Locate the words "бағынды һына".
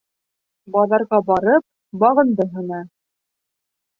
2.05-2.83